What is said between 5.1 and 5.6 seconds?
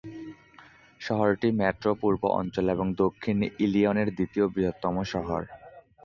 শহর।